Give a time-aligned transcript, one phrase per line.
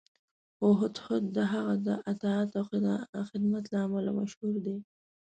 [0.57, 2.49] خو هدهد د هغه د اطاعت
[3.15, 4.77] او خدمت له امله مشهور دی.